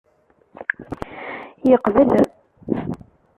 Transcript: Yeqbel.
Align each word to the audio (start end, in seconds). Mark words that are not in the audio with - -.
Yeqbel. 1.69 2.09